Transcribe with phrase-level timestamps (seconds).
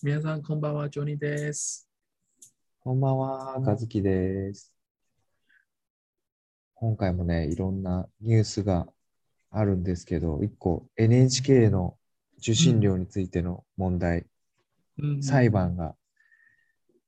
[0.00, 1.88] 皆さん、こんばんは、ジョニーです。
[2.78, 4.72] こんばんは、和樹です。
[6.74, 8.86] 今回もね、いろんなニュースが
[9.50, 11.98] あるんですけど、一個 NHK の
[12.38, 14.26] 受信料についての問題、
[14.98, 15.96] うん裁判が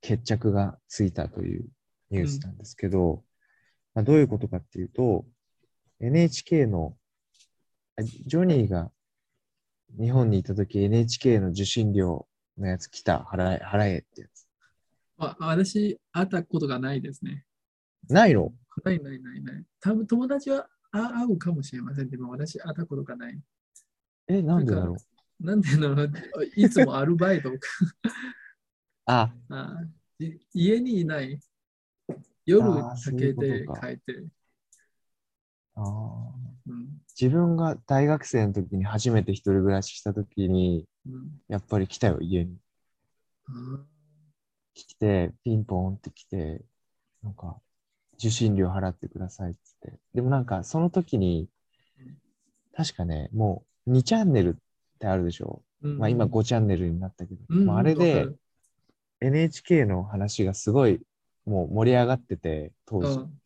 [0.01, 1.69] 決着がついたという
[2.11, 3.23] ニュースなんですけど、
[3.95, 5.25] まあ、どういうことかっていうと、
[6.01, 6.97] NHK の、
[7.97, 8.91] あジョニーが
[9.97, 12.27] 日本にいたとき NHK の受信料
[12.61, 14.47] のやつ来た、払え、払えってやつ。
[15.19, 17.45] あ私、会ったことがないですね。
[18.09, 18.53] ないの？
[18.85, 19.65] ないないないない。
[19.81, 22.11] 多分友達はあ会うかもしれません。
[22.11, 23.39] でも私、会ったことがない。
[24.29, 24.95] え、なんでだろ
[25.41, 25.45] う？
[25.45, 25.97] なんでの
[26.55, 27.57] いつもアルバイトか
[29.07, 29.81] あ、あ
[30.19, 31.41] い家にいない。
[32.45, 34.25] 夜だけで帰って。
[35.77, 36.89] あーうん
[37.21, 42.57] 自分が大学生の時に初めて一人暮らしした時に、うんやっぱり来たよ、家に。
[43.47, 43.79] あー
[44.75, 46.63] 来て、ピンポンって来て、
[47.23, 47.61] なんか、
[48.15, 49.99] 受信料払ってくださいっつって。
[50.15, 51.49] でもなんか、その時に、
[52.73, 54.55] 確かね、もう2チャンネルっ
[54.99, 55.63] てあるでしょ。
[55.83, 58.29] うんまあ今5チャンネルになったけど、うんもうあれで
[59.21, 61.01] NHK の話がすごい
[61.47, 63.19] もう盛り上がってて、当時。
[63.19, 63.41] うん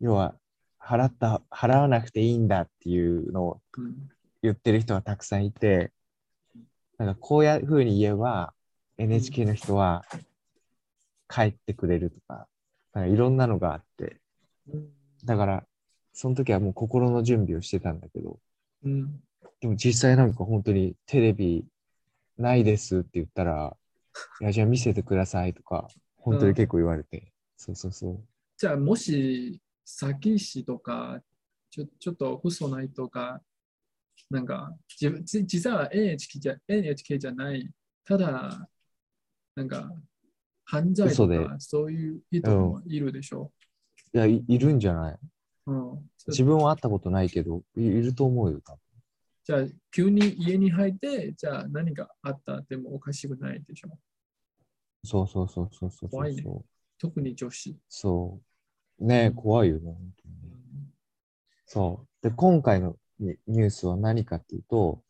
[0.00, 0.34] 要は、
[0.78, 4.10] 払った、払わなくていいんだっていうのをうん
[4.42, 5.92] 言ってる人がたくさんいて、
[6.98, 8.54] なんかこういうふうに言えば
[8.98, 10.04] NHK の人は
[11.28, 12.46] 帰ってくれるとか、
[12.92, 14.20] なんかいろんなのがあって、
[14.72, 14.88] うん。
[15.24, 15.64] だから
[16.12, 18.38] その時はもう心の準備をしてたんだけど、
[18.84, 19.20] うん。
[19.60, 21.64] でも実際なんか本当にテレビ
[22.38, 23.76] ないですって言ったら、
[24.40, 28.24] いやじゃあ見せてくださいとか、本当に結構言われて、そうそうそう。
[28.56, 31.20] じゃあ、もし、詐欺師とか、
[31.70, 33.42] ちょちょっと嘘ないとか、
[34.30, 37.70] なんか、自分じ実際は NHK じゃ NHK じゃない、
[38.04, 38.68] ただ、
[39.54, 39.90] なんか、
[40.64, 43.52] 犯罪とか、そういう人もいるでしょ。
[44.14, 45.18] いやい、いるんじゃない？
[45.66, 48.80] うん自分は会ったことないけど、いいると思うよ、多分。
[49.44, 53.98] じゃあ、急に家に入って、じゃあ何があったってもおかしくないでしょ。
[55.04, 56.64] そうそうそうそうそうそう怖いねそう。
[56.98, 57.76] 特に女子。
[57.90, 58.40] そ
[58.98, 59.04] う。
[59.04, 60.56] ね怖いよね、本当にね。
[61.66, 62.26] そう。
[62.26, 65.02] で、今回のニニュースは何かっていうと、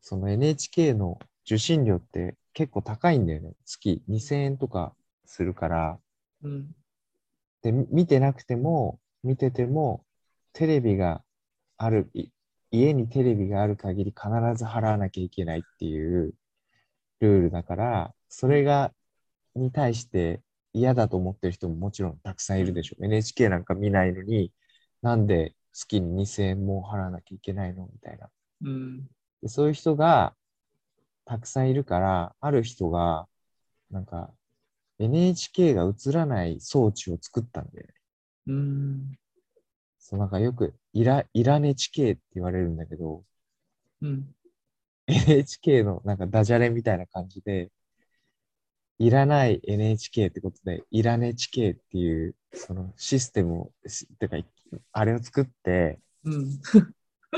[0.00, 3.52] その NHK の受信料って結構高いんだよね。
[3.64, 4.94] 月2000円とか
[5.26, 5.98] するから。
[6.42, 6.74] うん。
[7.62, 10.04] で、み見てなくても、見てても、
[10.52, 11.22] テレビが
[11.76, 12.28] ある、い
[12.70, 16.34] 家にテレビがある限り必ず払わなきゃいけないっていう
[17.20, 18.92] ルールだから、それが、
[19.54, 23.04] に対して嫌だと思ってる人ももちろんたくさんいるでしょう。
[23.04, 24.52] NHK なんか見ないのに、
[25.02, 28.30] なんで月に2000円も払わなきゃいけないのみたいな。
[28.62, 29.06] うん。
[29.42, 30.34] でそういう人が
[31.24, 33.26] たくさんいるから、ある人が、
[33.90, 34.30] なんか、
[34.98, 37.94] NHK が映らない装置を作ったんだよね。
[38.46, 39.18] うん。
[39.98, 43.24] そう、なんかよく、イラ、イラネチ系って言われるんだけど、
[44.02, 44.34] うん。
[45.06, 47.70] NHK のなんかダジャレみたいな感じで、
[48.98, 54.36] いらない NHK ってことで、イラネチ系っていう、そのシステムを、してか、
[54.92, 56.60] あれを作って、うん。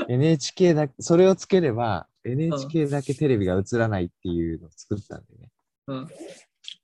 [0.07, 5.49] NHK だけ、それをつければ、NHK だけテレビが映らないっていうのを作ったんだよね。
[5.87, 6.07] うん。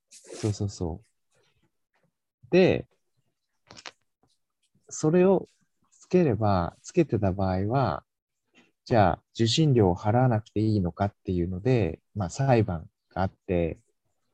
[0.10, 2.48] そうそうそう。
[2.50, 2.86] で、
[4.90, 5.48] それを
[5.92, 8.04] つければ、つけてた場合は、
[8.86, 13.80] じゃあ受信料を払わなくていいのかっていうので、まあ裁判があって、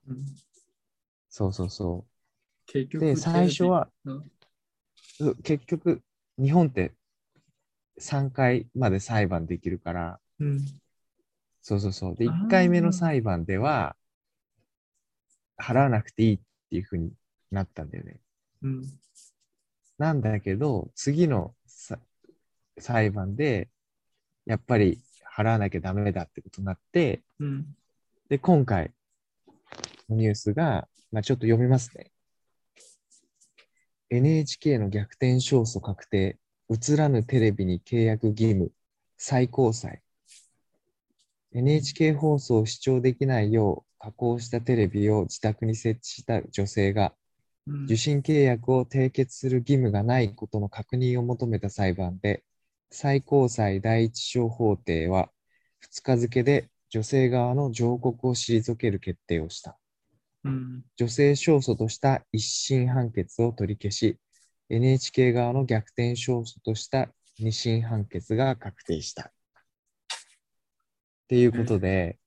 [0.07, 0.25] うん
[1.31, 2.05] そうそうそ
[2.65, 4.31] 結局、で最初はうん
[5.19, 5.35] う。
[5.43, 6.01] 結局、
[6.39, 6.93] 日本って
[7.97, 10.59] 3回まで裁判できるから、うん。
[11.61, 12.15] そうそうそう。
[12.15, 13.95] で、あー1回目の裁判では、
[15.61, 16.39] 払わなくていいっ
[16.69, 17.11] ていうふうに
[17.51, 18.19] なったんだよね。
[18.63, 18.83] うん。
[19.97, 21.99] なんだけど、次のさ
[22.79, 23.69] 裁判で、
[24.45, 24.99] やっぱり
[25.35, 27.75] 払わなきゃダメだってことになって、うん。
[28.29, 28.91] で、今回
[30.09, 32.11] のニュースが、まあ、ちょっと読みますね。
[34.11, 36.39] NHK の逆転勝訴確定、
[36.69, 38.71] 映らぬテレビに契約義務、
[39.17, 40.01] 最高裁。
[41.53, 47.13] NHK 放送を視聴できないよう加工したテレビを自宅に設置した女性が、
[47.67, 52.43] うん受信契約を締結する義務がないことの確認を求めた裁判で、
[52.89, 55.29] 最高裁第一小法廷は
[55.83, 59.77] 2日付で女性側の上告を退ける決定をした。
[60.43, 60.83] うん。
[60.95, 64.17] 女性勝訴とした一審判決を取り消し、
[64.69, 67.09] NHK 側の逆転勝訴とした
[67.39, 69.23] 二審判決が確定した。
[69.23, 69.31] っ
[71.27, 72.17] ていうことで、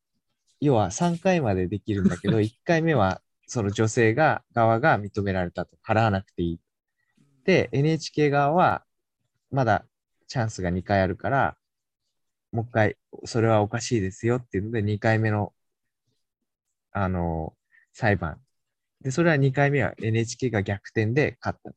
[0.61, 5.76] 要は3回までできるんだけど、 1回目はその女性が、側が認められたと。
[5.87, 6.61] 払わなくていい。
[7.44, 8.85] で、NHK 側は、
[9.50, 9.85] まだ
[10.26, 11.56] チャンスが2回あるから、
[12.50, 15.53] もう一回、それはおかしいですよっていうので、2回目の、
[16.93, 17.55] あの、
[17.93, 18.41] 裁判。
[19.00, 21.73] で、それは2回目は NHK が逆転で勝った。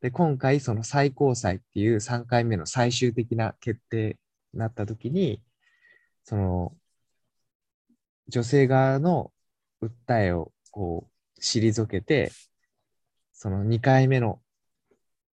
[0.00, 4.18] で、今回、その最高裁っていう3回目の最終的な決定
[4.52, 5.42] になったときに、
[6.24, 6.76] その、
[8.28, 9.32] 女性側の
[9.82, 12.32] 訴えをこう退けて、
[13.32, 14.40] その2回目の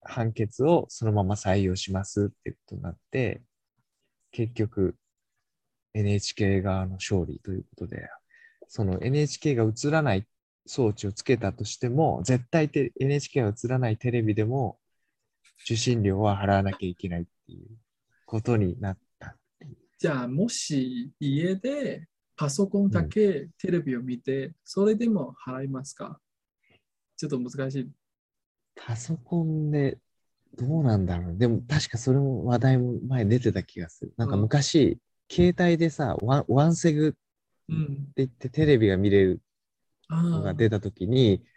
[0.02, 3.42] 判決をそのまま採用しますってことになって、
[4.32, 4.96] 結局
[5.94, 8.10] NHK 側の勝利ということで、
[8.70, 10.26] その NHK が映らない
[10.66, 14.78] 装置をつけたとしても、絶対て NHK が映らないテレビでも
[15.66, 17.68] 受信料は払わなきゃいけないっていう
[18.26, 19.36] ことになった。
[19.98, 22.08] じゃあ、もし家で
[22.38, 26.20] パソコンだけテレビを見て、それでも払いますか？
[27.18, 27.90] ちょっと難しい。
[28.76, 29.98] パソコンで
[30.56, 31.38] どうなんだろう。
[31.38, 34.14] でも確かそれも話題も前出てた気がする。
[34.16, 35.00] なんかうん昔、
[35.30, 37.16] 携帯でさ、ワンワンセグ
[37.70, 38.08] ってうん。
[38.16, 39.42] 言ってテレビが見れる
[40.10, 41.50] のが出たときに、うん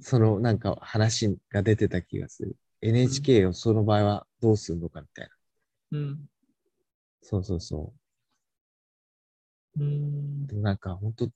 [0.00, 2.56] そのなんか話が出てた気がする。
[2.82, 5.28] NHK をその場合はどうするのかみたい
[5.92, 5.98] な。
[5.98, 6.18] うん。
[7.22, 7.92] そうそうそ
[9.78, 10.46] うんう。
[10.46, 11.28] でもなんか本当、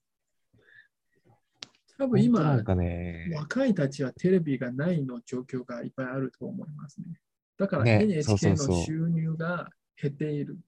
[1.99, 7.21] 多分今、なんかね、若いたちはテレビがないの状況がいっぱいあると思いますね。
[7.59, 9.71] だからね NHK そうそうそうの収入が
[10.01, 10.59] 減っている。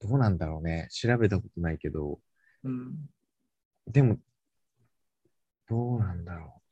[0.00, 0.88] どうなんだろうね。
[0.90, 2.20] 調べたことないけど、
[2.64, 3.08] うん。
[3.86, 4.18] でも、
[5.68, 6.62] どうなんだろ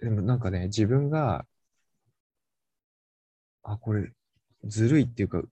[0.00, 0.04] う。
[0.04, 1.46] でもなんかね、自分が、
[3.62, 4.12] あ、これ、
[4.64, 5.42] ずるいっていうか、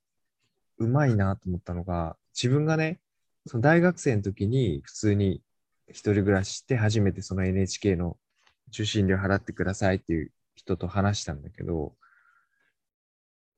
[0.78, 3.00] うまいなと思ったのが、自分がね、
[3.46, 5.42] その大学生の時に普通に
[5.88, 8.18] 一人暮らしして初めてその NHK の
[8.68, 11.94] 受信料払ってくださいっていう人と話したんだけど、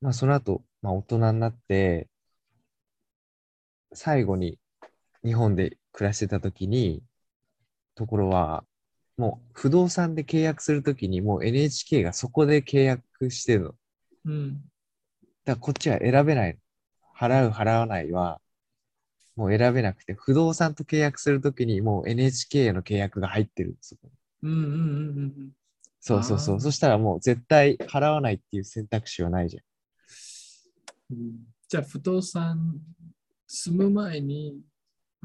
[0.01, 2.09] まあその後、まあ大人になって、
[3.93, 4.59] 最後に
[5.25, 7.03] 日本で暮らしてた時に、
[7.95, 8.65] ところは、
[9.17, 13.75] もう不動産で契約するときにもう NHK がそこで契約してるの。
[14.27, 14.53] うん。
[14.53, 14.63] だか
[15.47, 16.61] らこっちは選べないの。
[17.17, 18.41] 払う、払わないは、
[19.35, 23.99] もう選べなくて、不動産と契約するときにもう NHK の契約が入ってるんですよ。
[24.43, 25.51] うんうんうんうん
[26.01, 26.61] そうそうそう。
[26.61, 31.17] そしたらもう絶対払わないっていう選択肢はないじゃん。
[31.17, 31.33] うん。
[31.69, 32.81] じゃあ、不動産
[33.49, 34.61] 住む前に、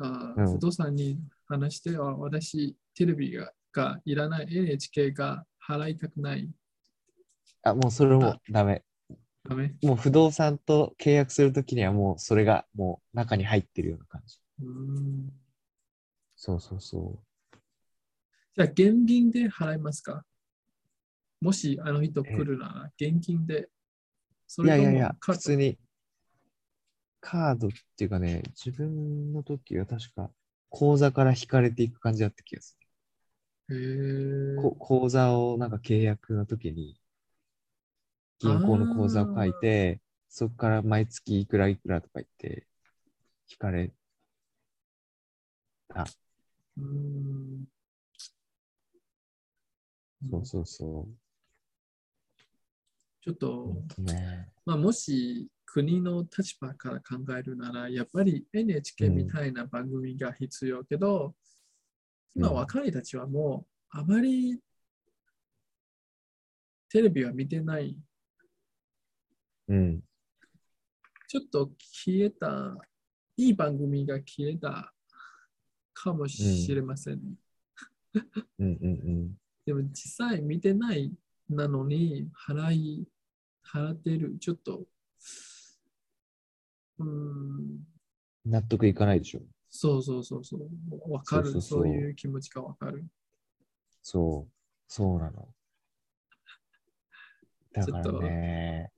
[0.01, 6.49] あうん不動産に話して、あ私、テレビががいらない NHK が払いたくない。
[7.63, 8.83] あ、もうそれもダメ。
[9.43, 14.39] ダメもう不動産と契約するときにはもうそれがもう中に入ってるような感じ。
[14.61, 15.29] うん。
[16.37, 17.19] そうそうそ
[18.55, 20.23] じゃあ、現金で払いますか？
[21.41, 23.67] もしあの人来るなら、現金で。
[24.47, 24.65] そう。
[24.65, 25.77] いやいやいや、普通に
[27.23, 30.29] カードっていうかね、自分の時は確か
[30.69, 32.77] 口座から引かれていく感じだった気がす
[33.69, 34.59] へる。
[34.59, 36.99] ーこ口座をなんか契約の時に
[38.39, 42.67] 銀行の口座を書いて、そこから毎月いくらいくらとか言って
[43.49, 43.93] 引かれ
[45.87, 46.05] た。
[46.77, 47.63] うん
[50.29, 51.07] そうそうそ
[53.21, 54.01] ちょっと、う。
[54.01, 61.33] ね、まあ、もし国の立場から考えるなら、やっぱり NHK みたいな番組が必要けど、
[62.35, 64.59] 今うん若いたちはもうあまり
[66.89, 67.97] テレビは見てない。
[69.67, 70.01] うん。
[71.27, 72.77] ちょっと消えた、
[73.35, 74.93] いい番組が消えた
[75.91, 77.19] かもしれません。
[78.13, 78.23] うん
[78.59, 79.37] うんうん。
[79.65, 81.11] でも実際見てない
[81.49, 83.07] なのに払い、
[83.65, 84.37] 払ってる。
[84.37, 84.87] ちょっと、
[86.99, 87.79] うーん、
[88.45, 89.41] 納得いかないでしょ。
[89.69, 91.11] そうそうそうそう。
[91.11, 93.05] わかるそうそうそうそういう気持ちがわかる。
[94.01, 94.51] そう。
[94.87, 95.47] そうなの。
[97.73, 98.91] だからね。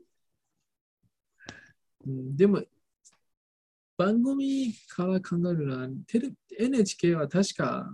[2.06, 2.62] うん、でも、
[3.98, 7.90] 番組から考えるなら、テレ NHK は確か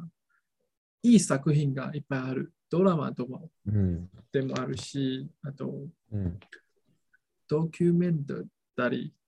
[1.03, 2.53] いい作品がいっぱいある。
[2.69, 4.09] ドラマともうん。
[4.31, 6.39] でもあるし、あとうん。
[7.47, 8.25] ドキュメン
[8.75, 9.20] タリー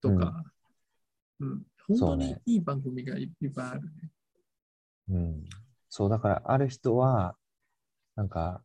[0.00, 0.44] とか、
[1.40, 4.10] うん本当にいい番組がいいっぱいあるね。
[5.08, 5.44] うん。
[5.88, 7.34] そう、だから、ある人は、
[8.14, 8.62] なんか、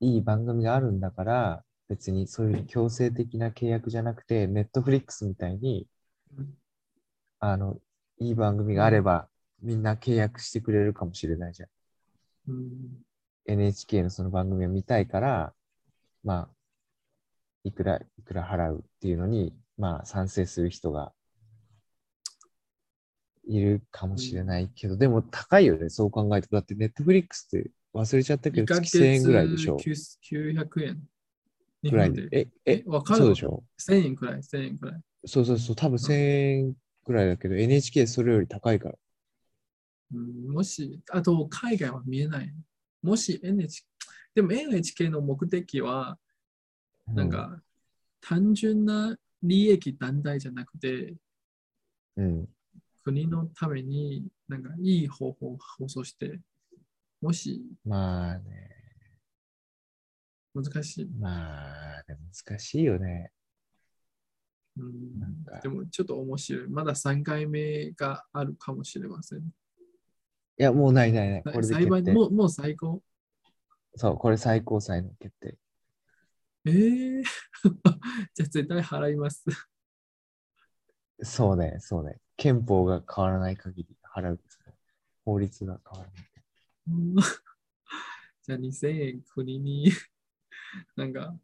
[0.00, 5.86] いい番組があるんだから、別にそういう強制的な契約じゃなくて、ネットフリックスみたいに
[6.36, 6.54] うん、
[7.40, 7.78] あの、
[8.18, 9.28] いい番組があれば、
[9.62, 11.68] みんな契約してくれるかもしれないじゃん。
[12.48, 13.02] うん。
[13.46, 15.54] NHK のその番組を見たいから、
[16.24, 16.48] まあ、
[17.64, 21.12] いくら、いくら払うっていうのに、まあ、賛成する人が
[23.46, 26.56] いるかもしれないけど、でも高いよね、そう考えると。
[26.56, 29.76] だって、ネットフリックスって忘れちゃったけ1ど、ヶ月1000円ぐらいでしょ。
[29.76, 31.02] 900円。
[31.82, 32.28] 日ぐらい本で。。
[32.28, 33.18] でえ、ええ、わかる？
[33.20, 35.00] そうでしょ？1000円くらい、1000円くらい。
[35.24, 38.94] そうそうそう、多分1000円ぐらいだけど、NHK それより高いから。
[40.14, 42.52] うん、もし、あと海外は見えない。
[43.02, 43.86] もし NHK、
[44.34, 46.18] でも NHK の目的は、
[47.14, 47.60] なんか、
[48.20, 51.14] 単純な利益団体じゃなくて、
[52.16, 52.48] うん、
[53.04, 56.40] 国のためになんかいい方法を放送して、
[57.20, 58.72] もしまあね、
[60.54, 61.10] 難しい。
[61.18, 62.04] まあ、
[62.46, 63.30] 難しいよね。
[64.76, 66.68] うんでもちょっと面白い。
[66.68, 69.38] まだ3回目があるかもしれません。
[69.38, 69.42] い
[70.56, 71.42] や、もうないないない。
[71.42, 72.12] これで幸い決定。
[72.12, 73.02] もうもう最高。
[73.96, 75.56] そう、これ最高裁の決定。
[76.64, 77.22] えー、
[78.34, 79.44] じゃあ絶対払います。
[81.22, 82.20] そうね、そうね。
[82.36, 84.74] 憲法が変わらない限り払うですね。
[85.24, 86.28] 法律が変わらない。
[86.88, 87.16] うん
[88.42, 89.92] じゃあ2000円国に
[90.96, 91.38] なんか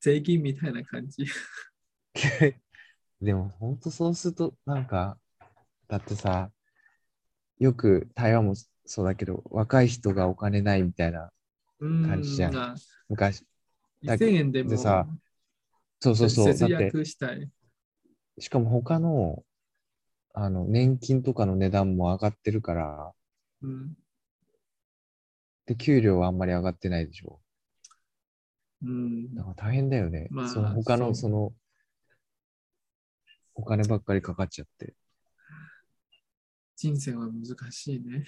[0.00, 1.24] 税金みたいな感じ。
[3.20, 5.18] でも、本当そうすると、なんか、
[5.88, 6.52] だってさ、
[7.58, 11.30] よく台湾もそうだけど、若い人がお金ないみたいな、うん
[11.78, 12.74] 感じじゃんあ
[13.08, 13.44] 昔。
[14.04, 15.06] だ2000円でもでさ
[16.00, 16.46] そうそうそう。
[16.46, 17.48] だ節約したい。
[18.38, 19.42] しかも他の、
[20.34, 23.12] あの、年金とかの値段も上がってるから、
[23.62, 23.96] うん
[25.66, 27.40] で、給料はあんまり上がってないでしょ。
[28.84, 30.28] うんだから大変だよね。
[30.30, 31.52] まあその他の、その、
[33.54, 34.94] お金ばっかりかかっちゃって。
[36.76, 38.26] 人生は難しいね。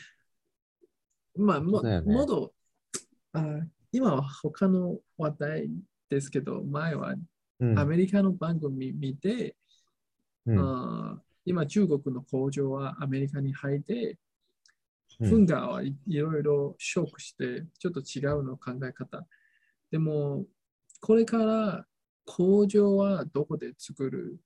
[1.37, 2.53] まあ、もねもど
[3.33, 3.61] あ
[3.93, 5.71] 今は他の話題
[6.09, 7.15] ですけど、前は
[7.61, 7.79] うん。
[7.79, 9.57] アメリカの番組見て、
[10.47, 14.19] うんあ今中国の工場はアメリカに入って、
[15.21, 19.27] うん文化はいいろいろショックして、ちょっと違うの考え方。
[19.91, 20.45] でも、
[21.01, 21.87] これから
[22.25, 24.39] 工場はどこで作る？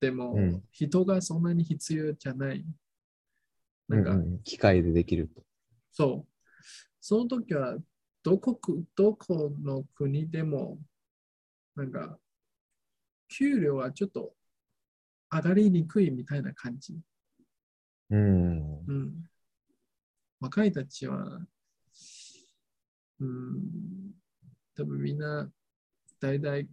[0.00, 2.64] でも、うん人がそんなに必要じゃない。
[3.88, 5.42] なんか、うんうん機械でできると。
[5.92, 6.26] そう。
[7.00, 7.76] その時は、
[8.22, 10.78] どこく、どこの国でも、
[11.74, 12.18] なんか、
[13.28, 14.34] 給料はちょっと
[15.30, 16.98] 上がりにくいみたいな感じ。
[18.10, 18.84] うん。
[18.86, 19.24] うん。
[20.40, 21.40] 若いたちは、
[23.20, 24.12] うん、
[24.76, 25.50] 多分みんな、
[26.18, 26.68] 大体、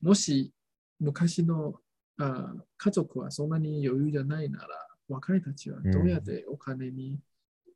[0.00, 0.52] もし
[1.00, 1.74] 昔の
[2.18, 4.68] あ家族はそんなに余裕じゃないなら、
[5.08, 7.18] 若いたちはどうやってお金に、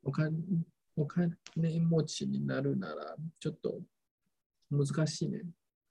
[0.03, 0.31] お金
[0.95, 3.81] お金持ちになるなら、ちょっと
[4.69, 5.41] 難しいね。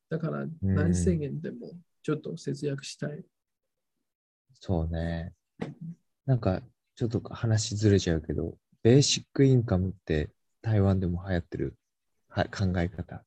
[0.09, 3.25] だから何千円でもちょっと節約したい。
[4.61, 5.33] そうね。
[6.27, 6.63] なんか、
[6.95, 10.31] ちょっと話ずれちゃうけど、ベーシックインカムって
[10.61, 11.75] 台湾でも流行ってる？
[12.29, 13.25] は考え方。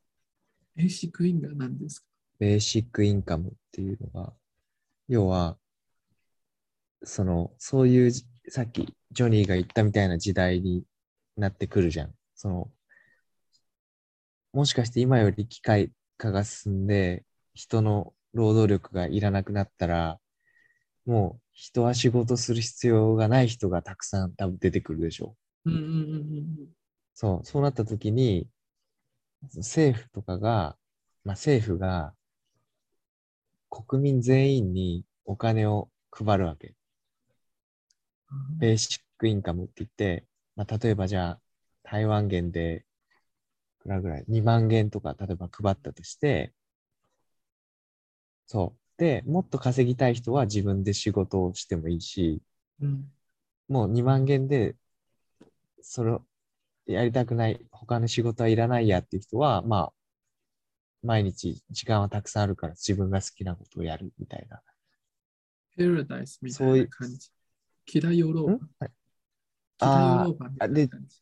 [0.75, 2.05] ベーシックインが何ですか？
[2.39, 4.33] ベーシックインカムっていうのが、
[5.07, 5.57] 要は、
[7.03, 10.83] その、そういうじ、さっきジョニーが言ったみたいな時代に
[11.37, 12.13] なってくるじゃん。
[12.35, 12.71] その、
[14.53, 20.19] もしかして今より機械化が進んで、人の労働力がいらなくなったら、
[21.05, 25.71] もう人は仕事する必要がない人がたくさん多分出てくるでしょう。
[25.71, 26.67] うんうんうんうん
[27.13, 28.47] そう、そうなった時に、
[29.55, 30.77] 政府とかが、
[31.23, 32.13] まあ政府が
[33.69, 36.75] 国民全員にお金を配るわけ。
[38.31, 38.57] うん。
[38.57, 40.25] ベーシックインカムって言って、
[40.55, 41.41] まあ例えばじゃあ
[41.83, 42.85] 台湾元で、
[43.79, 46.53] いくらぐらい ?2 万元とか例えば配ったとして、
[48.45, 48.79] そう。
[48.97, 52.41] で、もっと稼ぎたい人は自分で仕事をしてもいいし、
[52.81, 53.11] うん
[53.67, 54.75] もう2万元で、
[55.81, 56.25] それを
[56.85, 59.93] やりたくない、他の仕事はいらないやっていう人は、まあ、
[61.01, 64.61] 毎日時間はたくさんあるから自分が好きなことをやるみたいな。
[65.77, 67.29] パラダイスみたそういな感じ。
[67.85, 68.45] 北ヨーロ。
[68.79, 68.91] はい
[69.77, 71.21] 北ヨーロッパみたいな感じ。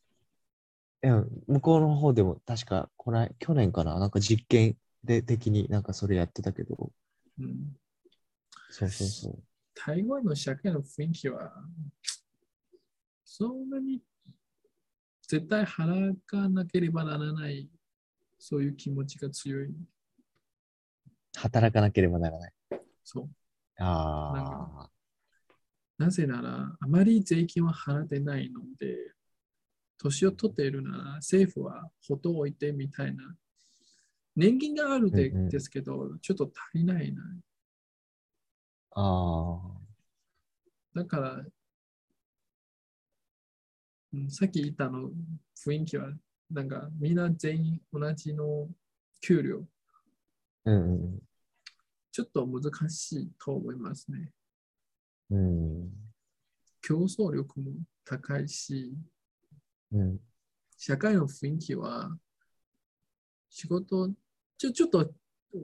[1.03, 6.91] うん向こうの方でも確か、この去年かな、なんか実験で的になんかそれやってたけど、
[7.39, 7.75] うん
[8.69, 9.43] そうそうそう。
[9.75, 11.51] 台湾の社会の雰囲気は、
[13.25, 14.01] そんなに
[15.27, 17.69] 絶対払わなければならない、
[18.39, 19.73] そういう気持ちが強い。
[21.35, 22.53] 働かなければならない。
[23.03, 23.29] そう。
[23.83, 24.92] ああ。
[26.03, 28.97] なぜなら、あまり税金は払ってないので、
[29.97, 33.33] 年を取っているなら政府はほど置いてみたいな。
[34.35, 37.23] 年金があるで,、うんうんですけど、ちょっと足りないな。
[38.95, 39.61] あ
[40.93, 41.45] だから、
[44.13, 45.09] うんさっき言ったの
[45.65, 46.11] 雰囲気は、
[46.51, 48.67] なんかみんな全員同じの
[49.21, 49.65] 給料、
[50.65, 50.71] あ。
[50.71, 51.19] うん
[52.11, 54.33] ちょっと難しいと思いますね。
[55.33, 55.81] うん。
[55.81, 55.91] うん。
[56.81, 57.71] 競争力も
[58.05, 58.93] 高いし、
[59.91, 60.19] うん。
[60.77, 62.15] 社会の雰囲気は、
[63.49, 64.09] 仕事、
[64.57, 65.13] ちょちょっと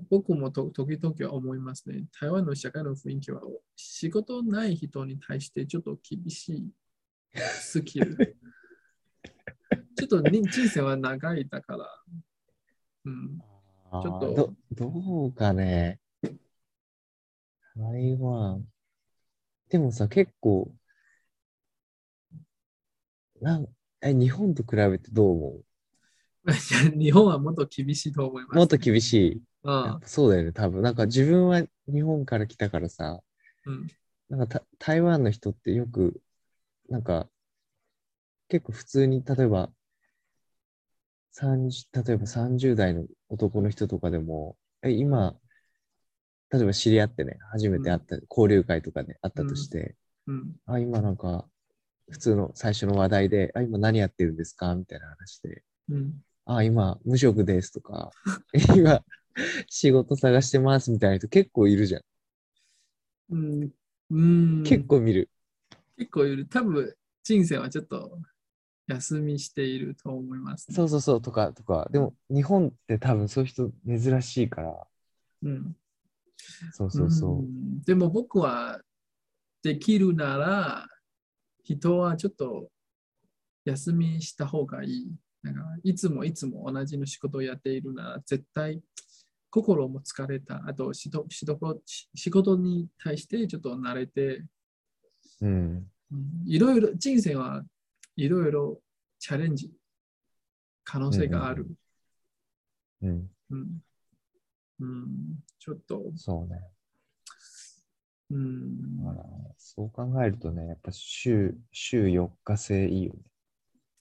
[0.10, 2.06] 僕もと時々思いますね。
[2.20, 3.42] 台湾の社会の雰囲気は、
[3.76, 6.72] 仕事ない人に対してちょっと厳しい
[7.34, 8.16] スキル。
[9.96, 12.04] ちょっとに人生は長いだから。
[13.06, 16.00] うん、ちょっとど、どうかね。
[17.76, 18.66] 台湾。
[19.70, 20.72] でもさ、結構、
[23.42, 23.68] なん、
[24.02, 25.64] え、日本と比べてどう思い
[26.48, 26.54] や
[26.98, 28.56] 日本はもっと厳しいと思います。
[28.56, 29.44] うもっと厳しい？
[29.84, 30.82] やあっぱそうだよね、多分。
[30.82, 33.22] なんか自分は日本から来たからさ、
[33.66, 33.88] うん
[34.30, 36.22] なんかた台湾の人ってよく、
[36.90, 37.30] なんか、
[38.50, 39.72] 結構普通に、例えば、
[41.32, 45.36] 30例えば30代の男の人とかでも、え、今、
[46.52, 49.96] 例えば知り合ってね、初めて会った、交流会とかで会ったとして、
[50.28, 51.46] うんあ、今なんか、
[52.10, 54.74] 普通の最初の話題で、あ、今何やってるんですか？
[54.76, 58.10] みたいな話で、うんあ、今、無職ですとか、
[58.76, 59.04] 今、
[59.70, 62.02] 仕事探してますみたいな人結構いるじゃん。
[63.30, 63.70] うん
[64.10, 64.22] う
[64.62, 65.30] ん、結構見る。
[65.98, 66.48] 結構いる。
[66.48, 68.18] 多分人生はちょっと
[68.88, 70.76] 休みしていると思います、ね。
[70.76, 71.88] そうそうそうとか、とか。
[71.92, 74.88] でも、日本って多分そういう人珍しいから、
[75.44, 75.76] うん
[76.72, 77.42] そうそうそうう。
[77.44, 78.80] んでも僕は
[79.64, 80.88] できるなら
[81.64, 82.70] 人はちょっと
[83.66, 85.08] 休みした方がいい。
[85.42, 88.82] なんかいつもいつも同じの仕事をやっているなら絶対
[89.50, 90.62] 心も疲れた。
[90.68, 94.44] あと仕事に対してちょっと慣れて、
[95.42, 95.50] うん。
[96.12, 97.64] うんいろいろ人生は
[98.16, 98.82] いろいろ
[99.20, 99.72] チャレンジ
[100.84, 101.68] 可能性がある。
[103.02, 103.10] うん。
[103.10, 103.82] うんうん、
[105.60, 106.62] ちょっと、そうね。
[108.32, 108.88] うん、
[109.58, 113.20] そう考えるとね、やっぱ週、週4日制いいよね。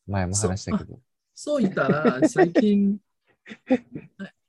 [0.07, 1.01] 前も話したけど。
[1.35, 2.99] そう言ったら、 最近、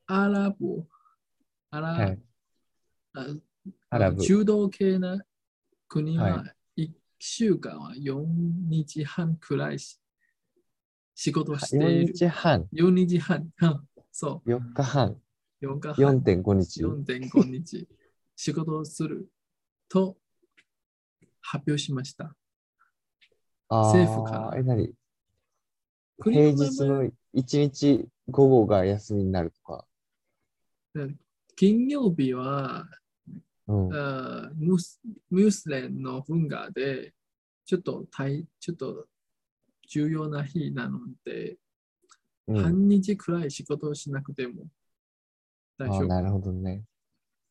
[0.05, 0.85] アラブ、
[1.71, 2.19] アラ,、はい。
[3.13, 3.27] あ
[3.89, 4.21] アラブ。
[4.21, 5.23] 中道系な
[5.87, 9.99] 国はは1週間は4日半くらいし
[11.15, 12.13] 仕事してい4る。
[12.13, 13.51] 日半、4日半。
[13.61, 15.21] うんそ4日半、う、
[15.61, 16.19] 4日半。
[16.19, 16.83] 4.5日。
[16.83, 17.87] 4.5日
[18.35, 19.29] 仕事をする
[19.89, 20.17] と
[21.41, 22.35] 発表しました。
[23.69, 24.93] あ政府からーえ、何？
[26.19, 29.85] 国平日の1日午後が休みになるとか。
[31.55, 32.87] 金曜日は
[33.67, 33.89] うん。
[34.57, 37.13] ムスムースレンの文化で
[37.65, 39.05] ちょっと大ちょっと
[39.87, 41.57] 重要な日なので、
[42.47, 44.65] うん、半日くらい仕事をしなくても
[45.79, 46.07] 大丈夫。
[46.07, 46.83] なるほどね。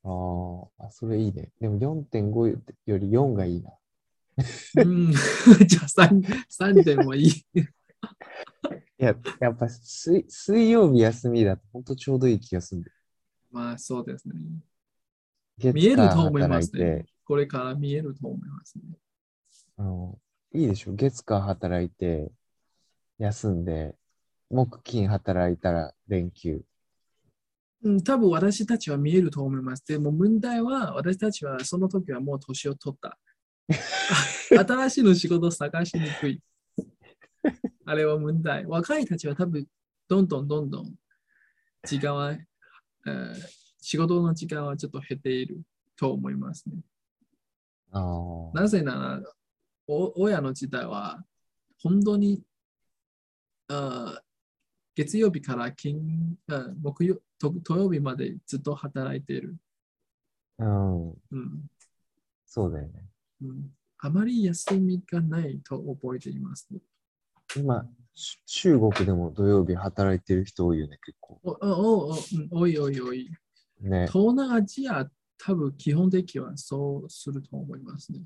[0.04, 1.50] あーあ、それいいね。
[1.60, 2.46] でも4.5
[2.86, 3.72] より4がいいな。
[4.76, 5.12] うん、
[5.66, 7.30] じゃあ 3, 3点もいい。
[9.00, 12.92] いや、やっぱ水水曜日休みだと本当ちょうどいい気がする。
[13.50, 14.34] まあそうですね。
[15.58, 17.06] 月見える火と思いますね。
[17.24, 18.84] これから見えると思いますね。
[19.76, 20.18] あの
[20.52, 22.30] いいでしょ月火働いて、
[23.18, 23.96] 休んで、
[24.50, 26.62] 木金働いたら連休。
[27.84, 29.84] うん、多分私たちは見えると思います。
[29.86, 33.18] でも問題は私たちはその時はもう年を取った。
[34.48, 36.42] 新しいの仕事を探しにくい。
[37.84, 38.66] あれは問題。
[38.66, 39.66] 若いたちは多分
[40.08, 40.94] どんどんどんどん
[41.84, 45.62] 時間は、えー仕事の時間はちょっと減っている
[45.96, 46.76] と思いますね。
[48.52, 49.22] なぜなら、
[49.86, 51.24] お親の時代は
[51.82, 52.42] 本当に
[53.68, 54.27] あー
[54.98, 59.54] 月曜日から金あ木曜と土曜日までずっと働いている。
[60.58, 61.10] うん。
[61.10, 61.14] うん
[62.44, 63.04] そうだよね。
[63.42, 66.80] うん、あまり休みがないと覚えています、ね。
[67.54, 71.38] 今、し中国でも土曜日働いてる人多いよね、結構。
[71.44, 73.30] おおおおうんおいおいおい。
[73.80, 74.08] ね。
[74.08, 75.08] 東南アジア、
[75.38, 78.22] 多分基本的にはそうすると思いますね。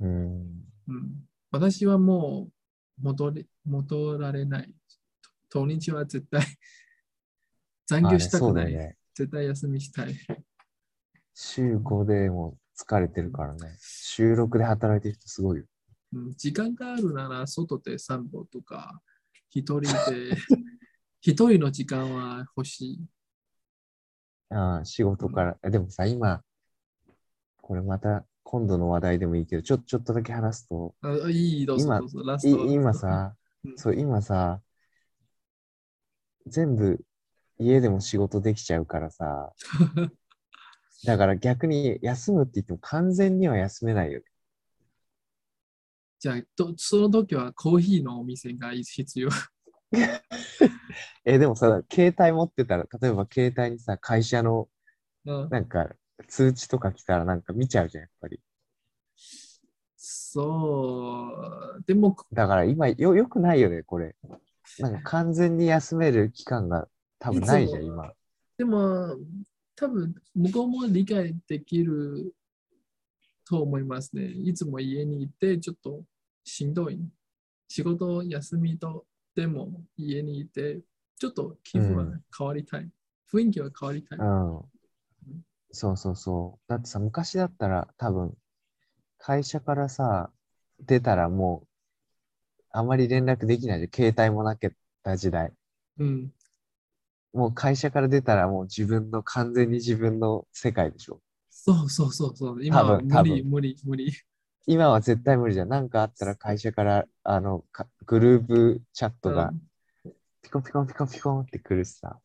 [0.00, 0.64] うん。
[0.88, 2.48] うん、私はも
[3.00, 4.74] う戻れ戻られない。
[5.50, 6.42] 土日は絶対
[7.86, 8.74] 残業したくない。
[8.74, 8.96] あね。
[9.14, 10.14] 絶対休みしたい。
[11.34, 13.76] 週5でも疲れてるからね。
[13.78, 15.64] 収録で働いてる人すごいよ。
[16.12, 19.00] うん、時間があるなら外で散歩とか、
[19.50, 19.88] 一人で、
[21.20, 23.06] 一人の時間は欲しい。
[24.50, 25.58] ああ、仕事から。
[25.62, 26.42] えでもさ、今、
[27.62, 31.84] これまた今度の話題でもいいけど、ちょちょっとだけ話すと、あいい、どうぞ
[32.58, 33.34] 今さ
[33.64, 34.62] う、んそう、今さ、
[36.48, 37.00] 全部
[37.58, 39.52] 家でも仕事できちゃうからさ、
[41.04, 44.24] だから逆に休むって言っても完全には休めないよね。
[46.18, 49.28] じゃあど、その時はコーヒーのお店が必要？
[51.24, 54.68] え、でもさ、携帯持ってたら、例えば携帯にさ、会社の
[55.24, 55.88] うんなんか
[56.26, 58.40] 通知とか来たらなんか見ちゃうじゃん、やっぱり。
[59.96, 61.30] そ
[61.78, 64.16] う、でも、だから今よ、よくないよね、これ。
[64.78, 68.12] なんか完全に休める期間が多分ないじゃん、今。
[68.56, 69.16] でも、
[69.76, 72.34] 多分向こうも理解できる
[73.48, 74.26] と思いますね。
[74.26, 76.02] いつも家にいてちょっと
[76.44, 77.00] しんどい。
[77.68, 79.04] 仕事休みと
[79.34, 80.80] でも家にいて、
[81.18, 82.04] ちょっと気分は
[82.36, 82.88] 変わりたい。
[83.32, 84.18] 雰囲気は変わりたい。
[84.18, 84.60] うん。
[85.70, 86.70] そうそうそう。
[86.70, 88.34] だってさ、昔だったら多分、
[89.18, 90.30] 会社からさ、
[90.80, 91.67] 出たらもう、
[92.70, 93.90] あまり連絡できないじゃん。
[93.92, 94.70] 携帯もなかっ
[95.02, 95.52] た時代。
[95.98, 96.32] うん。
[97.32, 101.20] もう会社から出たらもう自分の、完全に自分の世界でしょ。
[101.50, 102.64] そうそうそうそう。
[102.64, 104.12] 今は無理、無理、無理。
[104.66, 105.68] 今は絶対無理じゃん。
[105.68, 109.68] なんかあったら会社から、あの、かグループチャットがうん
[110.48, 112.18] ピコンピコンピコンピコンってくるしさ。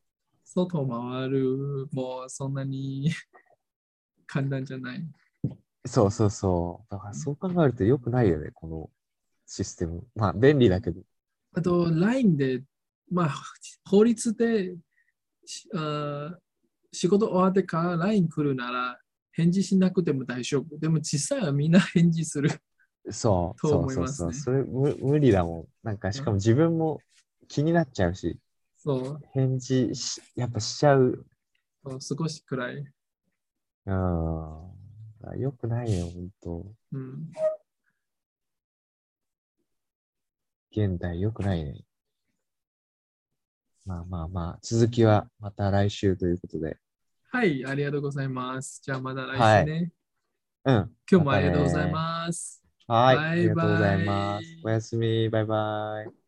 [0.45, 3.11] 外回る、もうそんなに
[4.25, 5.03] 簡単じゃない。
[5.85, 6.91] そうそうそう。
[6.91, 8.89] だからそう考えると良くないよね、この
[9.53, 10.03] システム。
[10.15, 11.01] まあ、便利だけど。
[11.53, 12.63] あと、LINE で、
[13.11, 13.33] まあ、
[13.87, 14.75] 法律で、
[15.45, 16.35] しあ
[16.91, 18.99] 仕事終わってから LINE 来るなら、
[19.33, 20.79] 返事しなくても大丈夫。
[20.79, 22.49] でも実際はみんな返事する。
[23.11, 24.63] そう、とそう思いますねそうそう。
[24.65, 25.87] それ無無理だもん。
[25.87, 26.99] なんか、しかも自分も
[27.47, 28.39] 気になっちゃうし、
[28.77, 31.25] そう返事し、やっぱしちゃう。
[31.83, 32.83] そう、少しくらい。
[33.85, 35.39] うん。
[35.39, 37.31] よくないよ、本当うん、
[40.75, 41.85] 現代よくないね。
[43.85, 46.77] まあまあまあ、続きはまた来週ということで。
[47.31, 48.81] はい、ありがとうございます。
[48.83, 49.91] じゃあまた来週ね。
[50.65, 50.75] うん。
[51.11, 51.91] 今日もありがとうございす。
[51.91, 52.63] ます。
[52.87, 54.45] はい、ありがとうございます。
[54.63, 56.22] おやすみ、バイバイ。